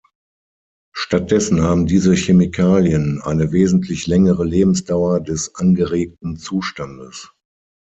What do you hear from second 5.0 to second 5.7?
des